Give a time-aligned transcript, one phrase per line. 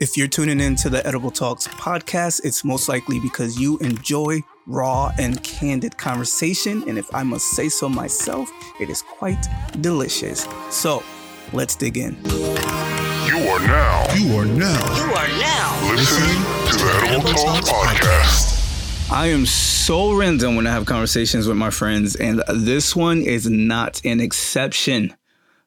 [0.00, 4.40] If you're tuning in to the Edible Talks podcast, it's most likely because you enjoy
[4.66, 6.82] raw and candid conversation.
[6.88, 8.50] And if I must say so myself,
[8.80, 9.46] it is quite
[9.82, 10.48] delicious.
[10.70, 11.02] So
[11.52, 12.16] let's dig in.
[12.24, 14.14] You are now.
[14.14, 14.96] You are now.
[14.96, 19.10] You are now listening to the Edible Talks podcast.
[19.12, 23.50] I am so random when I have conversations with my friends, and this one is
[23.50, 25.14] not an exception.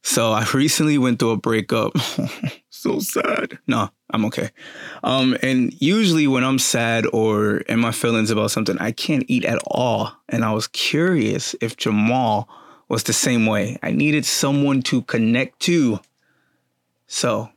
[0.03, 1.97] So I recently went through a breakup.
[2.69, 3.57] so sad.
[3.67, 4.49] No, I'm okay.
[5.01, 9.45] Um, and usually when I'm sad or in my feelings about something, I can't eat
[9.45, 10.11] at all.
[10.27, 12.49] And I was curious if Jamal
[12.89, 13.79] was the same way.
[13.81, 16.01] I needed someone to connect to.
[17.07, 17.49] So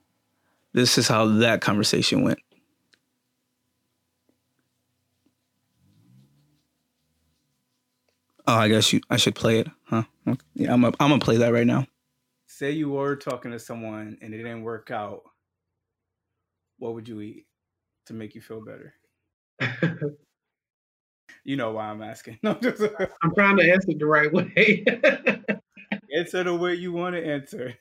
[0.73, 2.39] this is how that conversation went.
[8.47, 10.05] Oh, I guess you I should play it, huh?
[10.55, 11.89] Yeah, I'm a, I'm gonna play that right now.
[12.47, 15.23] Say you were talking to someone and it didn't work out.
[16.79, 17.47] What would you eat
[18.07, 18.95] to make you feel better?
[21.45, 22.39] you know why I'm asking.
[22.43, 22.83] No, just
[23.23, 24.85] I'm trying to answer the right way.
[26.17, 27.75] answer the way you want to answer.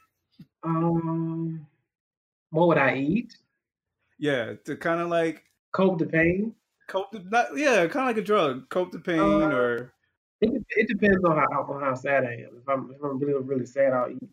[0.63, 1.65] um,
[2.51, 3.37] what would I eat?
[4.17, 6.55] Yeah, to kind of like Cope the pain.
[6.87, 9.93] cope the not yeah, kind of like a drug, cope the pain Uh, or
[10.41, 12.57] It, it depends on how on how sad I am.
[12.61, 14.29] If I'm if I'm really really sad, I'll eat.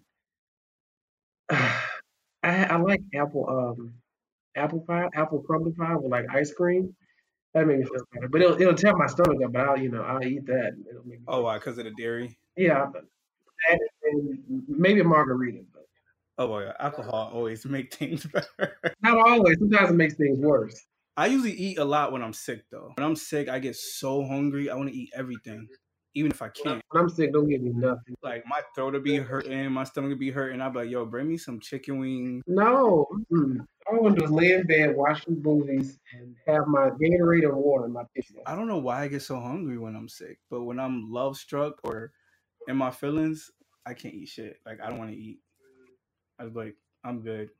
[2.42, 3.94] I I like apple um
[4.56, 6.94] apple pie, apple crumble pie with like ice cream.
[7.54, 8.28] That makes me feel better.
[8.28, 9.52] But it'll it'll tear my stomach up.
[9.52, 10.72] But I'll you know I'll eat that.
[10.90, 11.58] It'll make oh why?
[11.58, 12.38] Because of the dairy.
[12.56, 12.86] yeah.
[13.70, 15.86] And maybe a margarita, but
[16.38, 18.76] Oh yeah, alcohol always make things better.
[19.02, 19.58] not always.
[19.58, 20.86] Sometimes it makes things worse.
[21.16, 22.92] I usually eat a lot when I'm sick though.
[22.96, 24.70] When I'm sick, I get so hungry.
[24.70, 25.68] I want to eat everything,
[26.14, 26.82] even if I can't.
[26.90, 28.14] When I'm sick, don't give me nothing.
[28.22, 30.60] Like my throat will be hurting, my stomach will be hurting.
[30.60, 32.42] I'll be like, yo, bring me some chicken wings.
[32.46, 33.06] No,
[33.86, 37.56] all I want to lay in bed, watch some movies, and have my Gatorade and
[37.56, 38.34] water in my picture.
[38.46, 41.36] I don't know why I get so hungry when I'm sick, but when I'm love
[41.36, 42.12] struck or
[42.68, 43.50] in my feelings,
[43.84, 44.58] I can't eat shit.
[44.64, 45.40] Like I don't want to eat.
[46.38, 47.50] I was like, I'm good.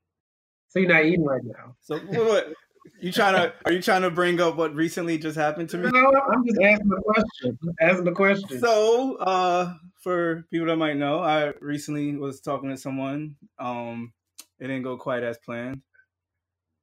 [0.69, 1.77] So you're not eating right now.
[1.81, 2.53] So what?
[2.83, 3.53] What you trying to?
[3.65, 5.91] Are you trying to bring up what recently just happened to me?
[5.91, 7.59] No, I'm just asking the question.
[7.81, 8.61] Asking the question.
[8.61, 13.37] So, uh, for people that might know, I recently was talking to someone.
[13.59, 14.13] Um,
[14.59, 15.83] it didn't go quite as planned,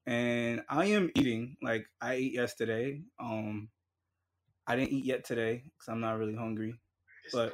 [0.06, 1.58] and I am eating.
[1.62, 3.02] Like I ate yesterday.
[3.20, 3.70] Um,
[4.68, 6.76] I didn't eat yet today because I'm not really hungry.
[7.34, 7.54] But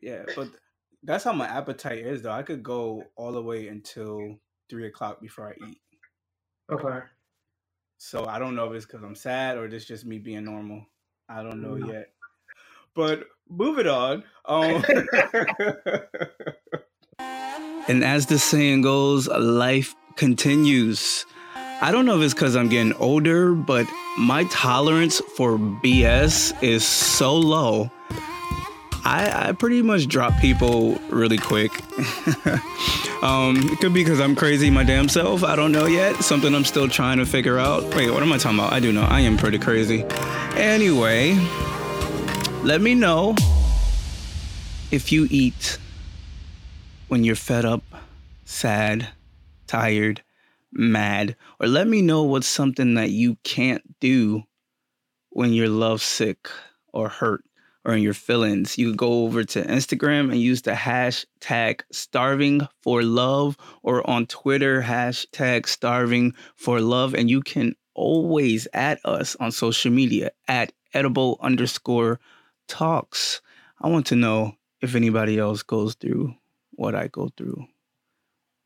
[0.00, 0.48] yeah, but
[1.02, 2.30] that's how my appetite is, though.
[2.30, 4.36] I could go all the way until
[4.70, 5.78] three o'clock before I eat.
[6.70, 7.00] Okay.
[7.98, 10.84] So I don't know if it's because I'm sad or this just me being normal.
[11.28, 11.88] I don't know Mm.
[11.92, 12.12] yet.
[12.94, 14.24] But moving on.
[14.44, 14.84] Um,
[17.88, 21.26] and as the saying goes, life continues.
[21.56, 23.86] I don't know if it's because I'm getting older, but
[24.16, 27.90] my tolerance for BS is so low.
[29.06, 31.72] I, I pretty much drop people really quick.
[33.22, 35.44] um, it could be because I'm crazy my damn self.
[35.44, 36.24] I don't know yet.
[36.24, 37.82] Something I'm still trying to figure out.
[37.94, 38.72] Wait, what am I talking about?
[38.72, 39.02] I do know.
[39.02, 40.04] I am pretty crazy.
[40.56, 41.34] Anyway,
[42.62, 43.34] let me know
[44.90, 45.78] if you eat
[47.08, 47.82] when you're fed up,
[48.46, 49.08] sad,
[49.66, 50.22] tired,
[50.72, 54.44] mad, or let me know what's something that you can't do
[55.28, 56.48] when you're lovesick
[56.90, 57.44] or hurt
[57.84, 58.78] or in your feelings.
[58.78, 64.82] You go over to Instagram and use the hashtag starving for love or on Twitter,
[64.82, 67.14] hashtag starving for love.
[67.14, 72.20] And you can always add us on social media at edible underscore
[72.68, 73.42] talks.
[73.80, 76.34] I want to know if anybody else goes through
[76.72, 77.66] what I go through.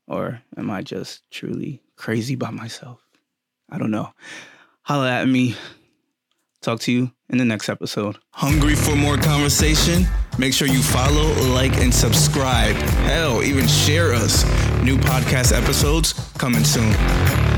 [0.07, 2.99] Or am I just truly crazy by myself?
[3.69, 4.11] I don't know.
[4.81, 5.55] Holla at me.
[6.61, 8.17] Talk to you in the next episode.
[8.33, 10.05] Hungry for more conversation?
[10.37, 12.75] Make sure you follow, like, and subscribe.
[13.05, 14.43] Hell, even share us.
[14.83, 17.48] New podcast episodes coming soon.